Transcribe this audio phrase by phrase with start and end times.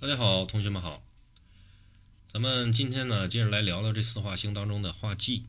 [0.00, 1.02] 大家好，同学们好。
[2.26, 5.44] 咱们今天呢，接着来聊聊这四化星当中的化忌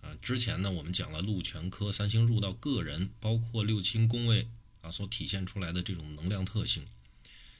[0.00, 0.14] 啊。
[0.22, 4.48] 之前呢，我们讲了禄全科三星入到个人，包括六亲宫位
[4.80, 6.86] 啊所体现出来的这种能量特性。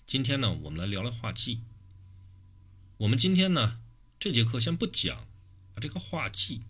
[0.06, 1.60] 今天呢，我们来聊聊化忌。
[2.98, 3.80] 我们今天呢，
[4.18, 6.62] 这节课先不讲啊，这个化忌，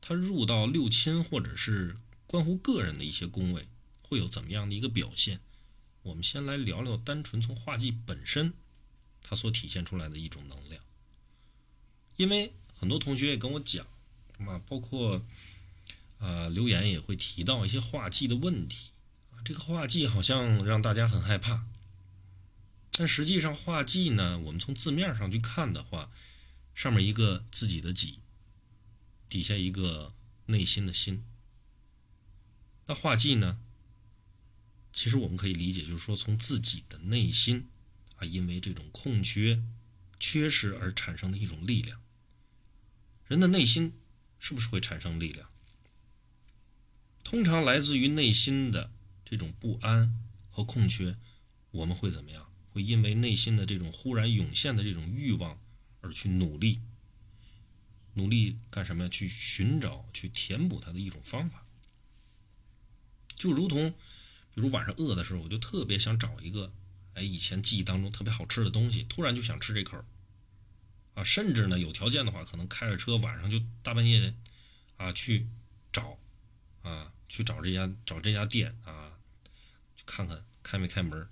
[0.00, 3.68] 它入到六亲或者是关乎个人的一些宫位，
[4.02, 5.40] 会有怎么样的一个表现？
[6.08, 8.54] 我们先来聊聊单纯从画技本身，
[9.22, 10.82] 它所体现出来的一种能量。
[12.16, 13.86] 因为很多同学也跟我讲，
[14.38, 15.22] 啊，包括
[16.18, 18.90] 呃留言也会提到一些画技的问题
[19.32, 19.44] 啊。
[19.44, 21.66] 这个画技好像让大家很害怕，
[22.92, 26.10] 但实际上画技呢，我们从字面上去看的话，
[26.74, 28.20] 上面一个自己的己，
[29.28, 30.14] 底下一个
[30.46, 31.22] 内心的心。
[32.86, 33.60] 那画技呢？
[35.08, 37.66] 其实我们可以理解，就是说从自己的内心
[38.16, 39.62] 啊，因为这种空缺、
[40.20, 42.02] 缺失而产生的一种力量。
[43.26, 43.94] 人的内心
[44.38, 45.48] 是不是会产生力量？
[47.24, 48.92] 通常来自于内心的
[49.24, 50.14] 这种不安
[50.50, 51.16] 和空缺，
[51.70, 52.52] 我们会怎么样？
[52.68, 55.58] 会因为内心的这种忽然涌现的这种欲望
[56.02, 56.82] 而去努力，
[58.12, 59.08] 努力干什么呀？
[59.08, 61.64] 去寻找、去填补它的一种方法，
[63.34, 63.94] 就如同。
[64.58, 66.72] 比如晚上饿的时候，我就特别想找一个，
[67.14, 70.04] 哎，以前记忆当中特别好吃的东西，突然就想吃这口，
[71.14, 74.34] 啊，甚至呢，有条件的话，可能开着车晚上就大半夜的，
[74.96, 75.46] 啊，去
[75.92, 76.18] 找，
[76.82, 79.12] 啊，去找这家找这家店啊，
[80.04, 81.28] 看看开没开门，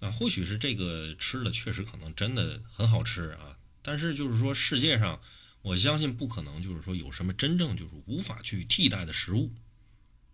[0.00, 5.20] 啊，或许是这个吃的确实可能真的很好吃啊，但是就是说世界上，
[5.62, 9.52] 我相信不可能就是说有什么真正就是无法去替代的食物。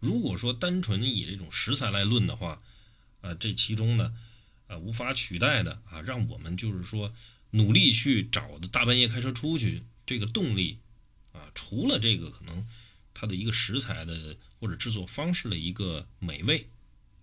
[0.00, 2.60] 如果说单纯以这种食材来论的话，
[3.20, 4.14] 啊，这其中呢，
[4.66, 7.14] 啊，无法取代的啊，让我们就是说
[7.50, 10.78] 努力去找的大半夜开车出去这个动力，
[11.32, 12.66] 啊，除了这个可能
[13.12, 16.68] 它的一个食材的或者制作方式的一个美味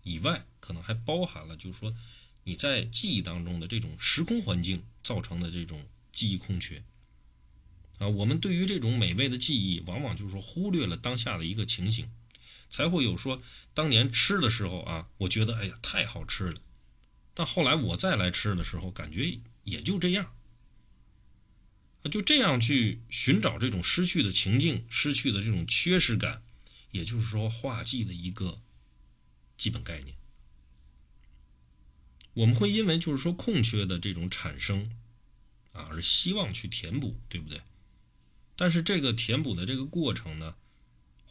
[0.04, 1.96] 以外，可能还包含了就是说
[2.44, 6.84] 你在记忆当中的这种时空环境造成的这种记忆空缺，
[7.98, 12.08] 啊，我们对于这种美味的记忆，往往就是说忽略了当下的一个情形。
[12.70, 13.42] 才会有说
[13.74, 16.56] 当年吃的时候啊，我觉得哎呀太好吃了，
[17.34, 20.34] 但后来我再来吃的时候，感觉也就这样。
[22.10, 26.42] 就这样去寻找这种失去的情境、失去的这种缺失感，
[26.92, 28.62] 也就是说画技的一个
[29.58, 30.16] 基本概念。
[32.34, 34.90] 我们会因为就是说空缺的这种产生
[35.74, 37.62] 啊，而希望去填补，对不对？
[38.56, 40.56] 但是这个填补的这个过程呢？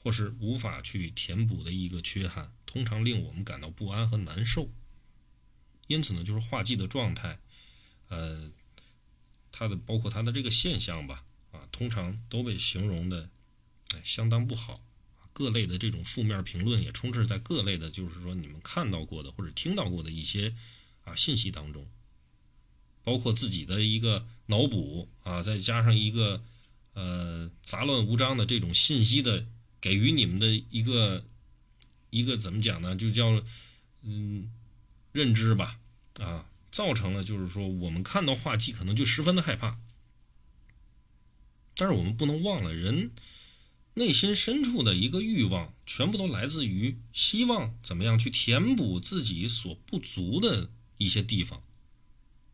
[0.07, 4.71] 或是无法去填补的一个缺憾，通常令我们感到不安和难受。
[5.89, 7.41] 因此呢，就是化忌的状态，
[8.07, 8.49] 呃，
[9.51, 13.29] 它的包括它的这个现象吧，啊，通常都被形容的
[14.05, 14.81] 相当不好。
[15.33, 20.55] 各类的这种负面评论也充斥在各类的，就是说你们看到过的或者听到过的一些
[21.03, 21.85] 啊信息当中，
[23.03, 26.45] 包括自己的一个脑补啊，再加上一个
[26.93, 29.49] 呃杂乱无章的这种信息的。
[29.87, 31.25] 给予你们的一个
[32.11, 32.97] 一个怎么讲呢？
[32.97, 33.41] 就叫
[34.03, 34.51] 嗯
[35.13, 35.79] 认知吧，
[36.19, 39.79] 啊，造成了就是说我们看到画技可能就十分的害怕。
[41.77, 43.13] 但是我们不能忘了，人
[43.95, 51.63] 内心深处的一个欲望，全部都来自于希望怎么样去填补自己所不足的一些地方，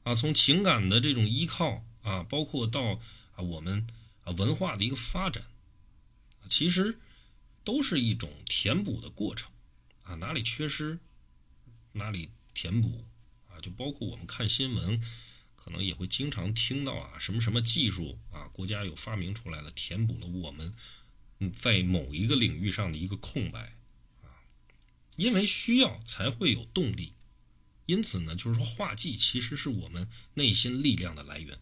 [0.02, 3.00] 啊，从情感的这种依靠啊，包括到
[3.36, 3.86] 啊我们
[4.24, 5.44] 啊文化的一个发展，
[6.46, 6.98] 其实。
[7.64, 9.50] 都是一种填补的过程，
[10.02, 10.98] 啊，哪里缺失，
[11.92, 13.04] 哪里填补，
[13.48, 15.00] 啊，就包括我们看新闻，
[15.54, 20.74] 可能也会经常听到啊，什么什么技术啊，国家有发明出来了，填补了我们
[21.52, 23.76] 在某一个领域上的一个空白，
[24.22, 24.42] 啊，
[25.16, 27.12] 因为需要才会有动力，
[27.86, 31.58] 因此呢，就是说画技其实是我们内心力量的来源，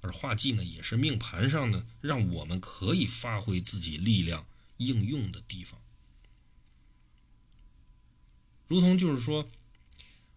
[0.00, 4.46] 而画技呢，也是命盘上呢，让我们可以发挥自己力量。
[4.80, 5.78] 应用的地方，
[8.66, 9.46] 如同就是说，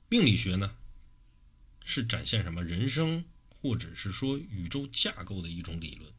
[0.09, 0.75] 命理学呢，
[1.81, 6.11] 是展现什么人生或者是说宇宙架构的一种理论。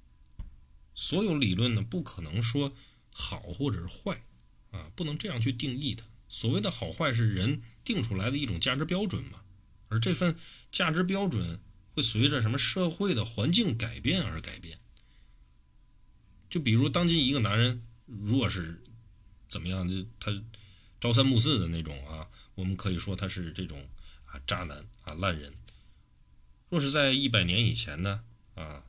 [0.95, 2.75] 所有理论呢，不可能说
[3.13, 4.25] 好或者是坏
[4.71, 6.07] 啊，不能这样去定义它。
[6.27, 9.45] 所谓的好坏是人定出来的一种价值标准嘛，
[9.89, 10.35] 而这份
[10.73, 11.61] 价值标准
[11.93, 14.79] 会随着什么社会的环境改变而改变。
[16.49, 17.83] 就比如当今一个男人。
[18.07, 18.83] 如果是
[19.49, 20.33] 怎么样，就他
[21.01, 23.89] 朝三暮四的那种啊，我们可以说他是这种
[24.27, 25.55] 啊渣男啊烂人。
[26.71, 28.25] 若是在一百年以前呢
[28.55, 28.85] 啊，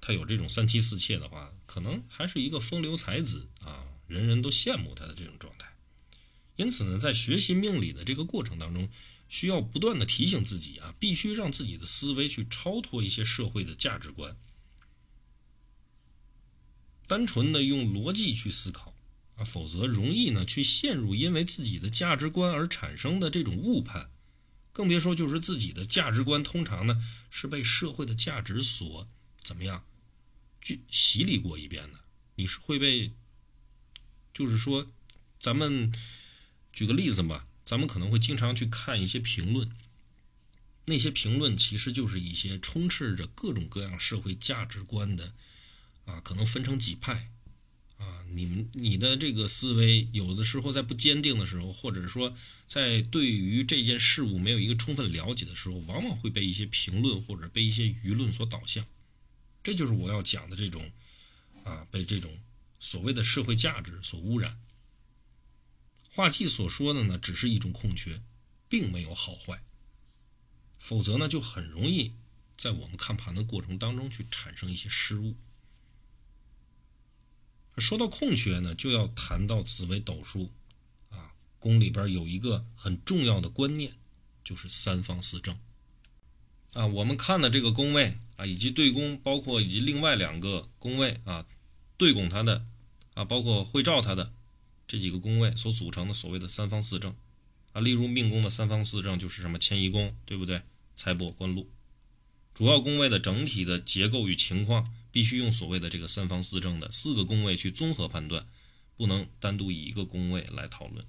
[0.00, 5.74] 他有这种三妻四妾的话，可能还是一个风流才子啊，人人都羡慕他的这种状态。
[6.56, 8.90] 因此呢，在学习命理的这个过程当中，
[9.28, 14.36] 需要不断的提醒自己啊，必须让自己的思维去超脱一些社会的价值观，
[17.10, 18.94] 单纯的用逻辑去思考
[19.34, 24.12] 啊，否则容易呢去陷入因为自己的价值观而产生的这种误判，
[24.70, 29.08] 更别说就是自己的价值观通常呢是被社会的价值所
[29.42, 29.84] 怎么样
[30.60, 31.98] 去洗礼过一遍的，
[32.36, 33.12] 你是会被，
[34.32, 34.92] 就是说
[35.40, 35.92] 咱们
[36.72, 37.48] 举个例子吧。
[37.62, 39.70] 咱们可能会经常去看一些评论，
[40.86, 45.34] 那些评论其实就是一些充斥着各种各样社会价值观的，
[46.10, 47.30] 啊，可能分成几派，
[47.98, 52.34] 啊，你们你的这个思维有的时候在不坚定的时候，或者说
[52.66, 58.84] 在对于这件事物没有一个充分了解的时候，往往会被一些评论或者被一些舆论所导向，
[59.62, 60.90] 这就是我要讲的这种，
[61.62, 62.40] 啊，被这种
[62.80, 64.58] 所谓的社会价值所污染。
[66.12, 68.20] 画技所说的呢，只是一种空缺，
[68.68, 69.62] 并没有好坏。
[70.78, 72.14] 否则呢，就很容易
[72.56, 75.36] 在我们看盘的过程当中去产生一些失误。
[77.78, 80.50] 说到空缺呢，就要谈到紫微斗数
[81.10, 83.94] 啊，宫里边有一个很重要的观念，
[84.44, 85.58] 就是三方四正
[86.74, 86.86] 啊。
[86.86, 91.46] 我们看的这个宫位啊，以及对宫，包括以及另外两个宫位啊，
[91.96, 92.66] 对拱它的
[93.14, 94.32] 啊，包括会照它的。
[94.86, 97.14] 这几个宫位所组成的所谓的三方四正，
[97.72, 100.62] 啊，例如命宫的三方四正就是什么迁移宫，对不对？
[100.96, 101.70] 财帛官禄，
[102.52, 108.46] 主要宫位的整体的结构与情况，必须用所谓的这个三方四正的四个宫位去综合判断，
[108.96, 111.04] 不能单独以一个宫位来讨论。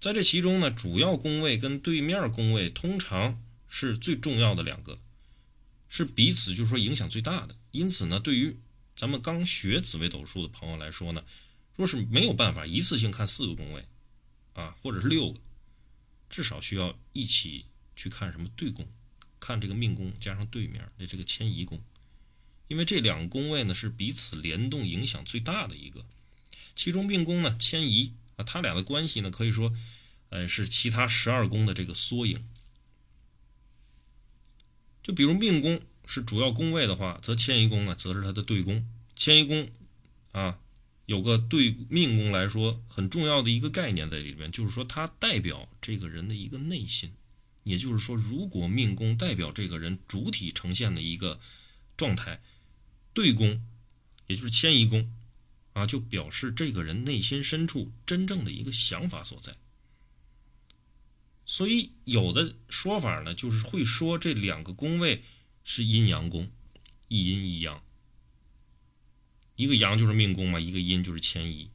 [0.00, 4.98] 在这其中呢，主要宫位跟对面宫位通常是最重要的两个，
[5.88, 7.56] 是彼此就是说影响最大的。
[7.72, 8.60] 因此呢，对于
[8.94, 11.24] 咱们刚学紫微斗数的朋友来说呢，
[11.74, 13.84] 若是没有办法一次性看四个宫位，
[14.54, 15.40] 啊，或者是六个，
[16.30, 17.66] 至少需要一起
[17.96, 18.86] 去看什么对宫，
[19.40, 21.80] 看这个命宫加上对面的这个迁移宫，
[22.68, 26.04] 因为这两个宫位呢是彼此联动影响最大的一个。
[26.74, 29.74] 其中命宫呢迁移啊，它俩的关系呢可以说，
[30.30, 32.46] 呃，是其他十二宫的这个缩影。
[35.02, 35.80] 就比如命宫。
[36.10, 38.88] 是主要宫位的话，则迁移宫呢，则是它的对宫。
[39.14, 39.68] 迁移宫
[40.32, 40.58] 啊，
[41.04, 47.12] 有个对命宫来说很重要的一个概念在里边，就是说它代表这个人的一个内心。
[47.68, 51.38] 也就是说，如果命宫代表这个人主体呈现的一个
[51.96, 52.42] 状态，
[53.12, 53.62] 对宫，
[54.26, 55.12] 也就是迁移宫
[55.74, 59.56] 啊，就表示这个人内心深处真正的一个想法所在。
[61.44, 65.22] 所以有的说法呢，就是会说这两个宫位。
[65.70, 66.50] 是阴阳宫，
[67.08, 67.84] 一阴一阳，
[69.56, 71.68] 一个阳就是命宫嘛，一个阴就是迁移，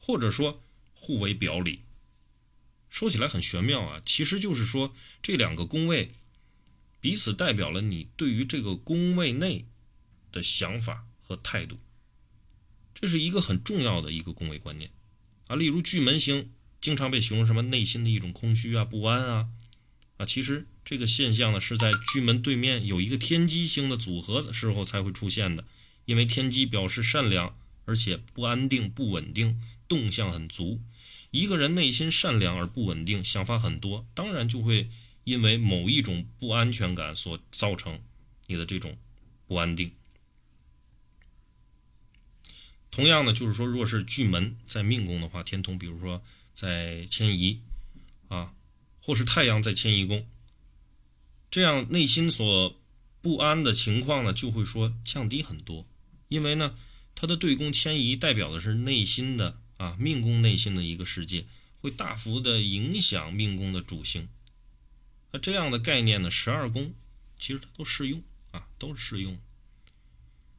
[0.00, 1.82] 或者说互为表里。
[2.96, 6.12] 说起来很玄妙啊，其实就是说这两个宫位
[7.02, 9.66] 彼此代表了你对于这个宫位内
[10.32, 11.76] 的想法和态度，
[12.94, 14.92] 这是一个很重要的一个宫位观念
[15.48, 15.56] 啊。
[15.56, 16.50] 例如巨门星
[16.80, 19.48] 经常被形容什么内心的一种空虚啊、不安啊
[20.16, 20.66] 啊，其实。
[20.88, 25.64] 这个现象呢，是在巨门对面有一个天机星的组合的时候才会出现的。
[26.04, 30.80] 因为天机表示善良，而且不安定、不稳定，动向很足。
[31.36, 34.88] 一个人内心善良而不稳定，想法很多，当然就会
[35.24, 38.00] 因为某一种不安全感所造成
[38.46, 38.96] 你的这种
[39.46, 39.92] 不安定。
[42.90, 46.22] 同样呢，就是说，若是巨门在命宫的话，天同，比如说
[46.54, 47.60] 在迁移
[48.28, 48.54] 啊，
[49.02, 50.26] 或是太阳在迁移宫。
[51.50, 52.80] 这样内心所
[53.20, 55.84] 不安的情况呢，就会说降低很多，
[56.28, 56.74] 因为呢，
[57.14, 61.46] 它的对宫迁移代表的是内心的啊命宫内心的一个世界，
[61.80, 64.28] 会大幅的影响命宫的主星。
[65.32, 66.94] 那这样的概念呢，十二宫
[67.38, 69.38] 其实它都适用啊，都适用。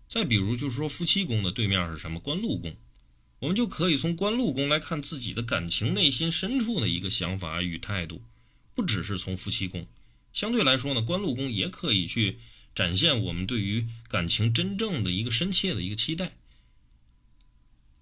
[0.08, 2.20] 再比如就是说夫妻宫的对面是什么？
[2.20, 2.78] 官禄宫，
[3.40, 8.22] 我们就可以从官禄宫来看自己的感情内心深处的一个想法与态度，
[8.74, 9.86] 不只是从夫妻宫。
[10.32, 12.40] 相对来说呢，官禄宫也可以去
[12.74, 16.37] 展现我们对于感情真正的一个深切的一个期待。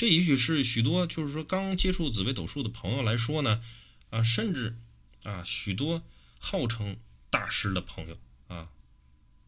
[0.05, 3.63] 这也许是许多就是说刚接触紫微斗数的朋友来说呢，
[4.12, 4.77] 啊，甚至
[5.24, 6.03] 啊许多
[6.38, 6.97] 号称
[7.31, 8.69] 大师的朋友啊，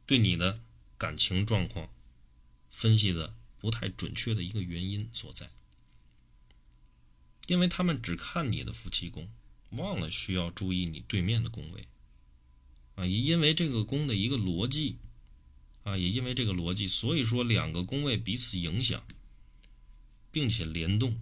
[0.07, 0.59] 对你的
[0.97, 1.91] 感情状况
[2.71, 5.47] 分析的不太准确的一个原因所在，
[7.45, 9.29] 因为他们只看你的夫妻宫，
[9.69, 11.85] 忘了需要注意你对面的宫位。
[12.95, 14.97] 啊，也因为这个宫的一个逻辑
[15.83, 19.05] 啊，也因为这个逻辑，所以说两个宫位彼此影响，
[20.31, 21.19] 并且联动，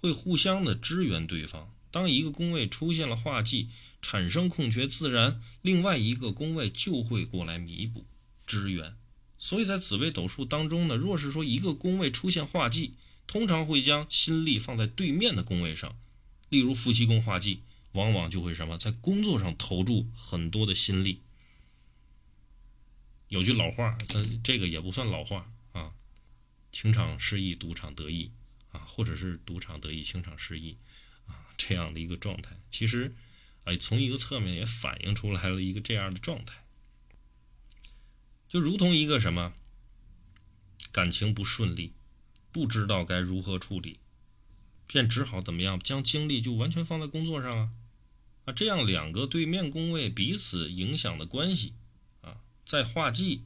[0.00, 1.74] 会互相的支援对方。
[1.90, 3.68] 当一个宫位出现了化忌，
[4.02, 8.04] 产生空缺，自然另外一个宫位就会过来弥补
[8.46, 8.96] 支援。
[9.38, 12.94] 所以在紫微斗数当中呢，若是说一个宫位出现化忌，
[13.26, 15.96] 通常会将心力放在对面的宫位上，
[16.48, 17.60] 例如夫妻宫化忌，
[17.92, 21.20] 往往就会什么，在工作上投注很多的心力。
[23.28, 25.52] 有句老话，这这个也不算老话，
[26.74, 28.32] 情场失意，赌场得意
[28.72, 30.76] 啊，或者是赌场得意，情场失意
[31.28, 33.14] 啊，这样的一个状态，其实，
[33.62, 36.64] 哎，从一个侧面也反映出来了一个这样的状态，
[38.48, 39.52] 就如同一个什么，
[40.90, 41.94] 感情不顺利。
[42.50, 43.98] 不知道该如何处理，
[44.86, 47.70] 便只好怎么样，将精力就完全放在工作上啊！
[48.44, 51.74] 啊，这样两个对面宫位彼此影响的关系
[52.20, 53.42] 啊，在画技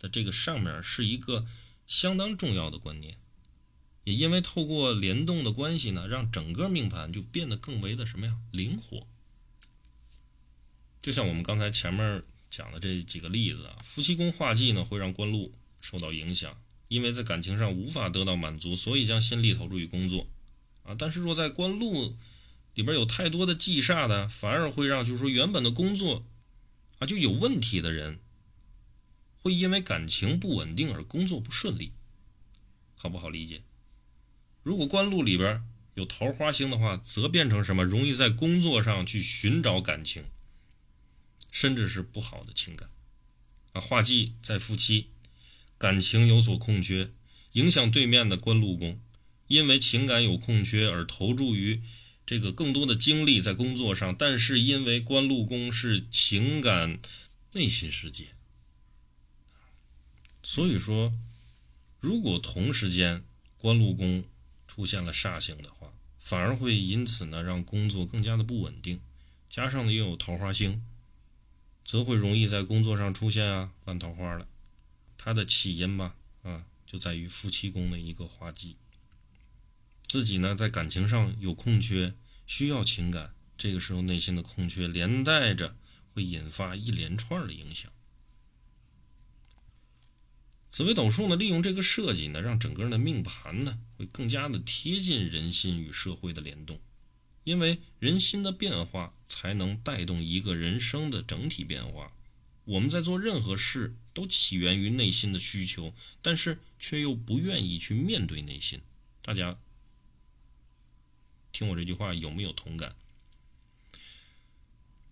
[0.00, 1.46] 的这个上面是一个
[1.90, 3.18] 相当重要的观念。
[4.04, 9.06] 也因为透过联动的关系呢，让整个命盘就变得更为的什么呀，灵活。
[11.02, 16.56] 就像我们刚才前面讲的这几个例子啊，夫妻宫化忌呢，会让官禄受到影响。
[16.86, 20.28] 因为在感情上无法得到满足，所以将心力投入于工作，
[20.82, 22.16] 啊，但是若在官禄
[22.74, 26.24] 里边有太多的忌煞的，反而会让就是说原本的工作
[26.98, 28.18] 啊就有问题的人，
[29.42, 31.92] 会因为感情不稳定而工作不顺利，
[32.94, 33.62] 好不好理解？
[34.62, 35.62] 如果官禄里边
[35.94, 37.82] 有桃花星的话，则变成什么？
[37.82, 40.24] 容易在工作上去寻找感情，
[41.50, 42.90] 甚至是不好的情感，
[43.72, 45.10] 啊，化忌在夫妻。
[45.78, 47.10] 感情有所空缺，
[47.52, 49.00] 影响对面的官禄宫，
[49.46, 51.80] 因为情感有空缺而投注于
[52.26, 57.00] 这个更多的精力在工作上，但是因为官禄宫是情感
[57.54, 58.34] 内心世界，
[60.42, 61.12] 所以说，
[61.98, 63.24] 如果同时间
[63.56, 64.24] 官禄宫
[64.66, 69.00] 出现了煞星的话，反而会因此呢让工作更加的不稳定，
[69.48, 70.82] 加上呢又有桃花星，
[71.84, 74.46] 则会容易在工作上出现啊烂桃花了。
[75.18, 78.76] 它的起因吧，啊，就在于夫妻宫的一个化忌。
[80.02, 82.14] 自己呢，在感情上有空缺，
[82.46, 85.76] 需要情感，这个时候内心的空缺，连带着
[86.14, 87.92] 会引发一连串的影响。
[90.70, 96.80] 紫微斗数呢，利用这个设计呢，让整个人的命盘呢，会更加的贴近人心与社会的联动，
[97.42, 102.12] 因为人心的变化，才能带动一个人生的整体变化。
[102.64, 108.80] 我们在做任何事都起源于内心的需求，但是却又不愿意去面对内心。
[109.22, 109.58] 大家
[111.50, 112.94] 听我这句话有没有同感？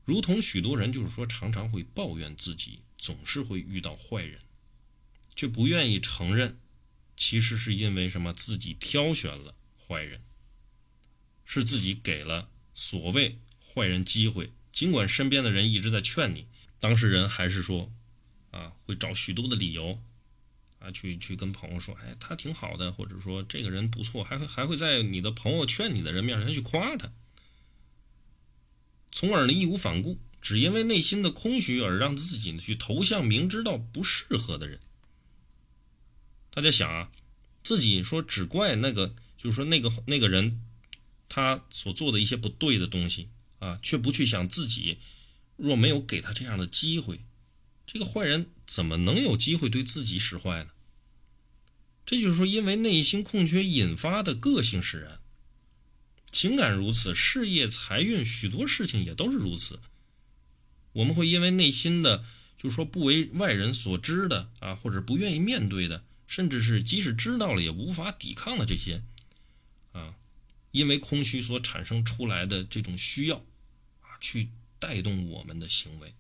[0.05, 4.41] 如同许多人就是说，常常会抱怨自己总是会遇到坏人，
[5.39, 6.59] 却不愿意承认，
[7.17, 8.33] 其实是因为什么？
[8.33, 10.21] 自己挑选了坏人，
[11.45, 16.49] 是自己给了所谓坏人机会，尽管身边的人一直在劝你。
[16.81, 17.93] 当事人还是说，
[18.51, 20.03] 啊，会找许多的理由，
[20.81, 27.13] 啊，去去跟朋友说，哎，他挺好的，或者说这个人不错，还会还会在你的朋友劝你的人面前去夸他，
[29.13, 34.81] 从而呢义无反顾，只因为内心的空虚而让自己呢去投向明知道不适合的人。
[36.59, 37.13] 大家想啊，
[37.63, 40.61] 自己说只怪那个，就是说那个那个人，
[41.29, 43.29] 他所做的一些不对的东西
[43.61, 44.99] 啊，却不去想自己。
[45.57, 47.21] 若没有给他这样的机会，
[47.87, 50.71] 这个坏人怎么能有机会对自己使坏呢？
[52.05, 55.21] 这就是说，因为内心空缺引发的个性使然，
[56.33, 59.79] 情感如此，事业、财运，许多事情也都是如此。
[60.95, 62.25] 我们会因为内心的，
[62.57, 69.03] 就是说不为外人所知的啊，或者不愿意面对的，甚至是即使知道了也无法抵抗的这些
[69.91, 70.15] 啊，
[70.71, 73.39] 因为空虚所产生出来的这种需要
[74.03, 74.51] 啊，去。
[74.81, 76.15] 带动我们的行为，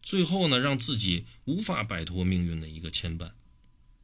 [0.00, 3.32] 最后呢，让自己无法摆脱命运的一个牵绊，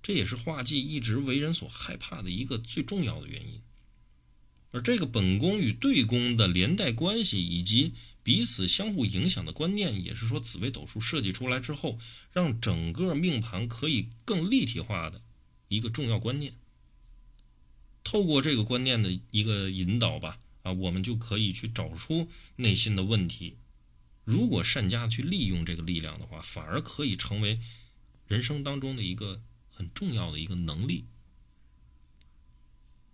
[0.03, 3.62] 这也是画技一直为人所害怕的一个最重要的原因。
[4.73, 11.99] 而这个本宫与对宫的连带关系以及彼此相互影响的观念，也是说紫微斗数设计出来之后，
[12.33, 15.23] 让整个命盘可以更立体化的
[15.69, 16.55] 一个重要观念。
[18.05, 20.39] 透过这个观念的一个引导吧。
[20.62, 23.57] 啊，我们就可以去找出内心的问题。
[24.25, 27.59] 如果善加去利用这个力量的话，反而可以成为
[28.27, 29.41] 人生当中的一个
[29.75, 31.07] 很重要的一个能力。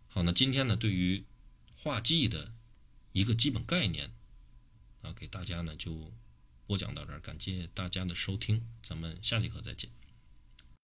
[0.08, 1.24] 好，那今天呢，对于
[1.72, 2.52] 画技的
[3.12, 4.10] 一个基本概念
[5.06, 6.12] 啊，给大家呢就
[6.66, 9.88] 播讲到这儿，感谢大家的收听，咱们下节课再见。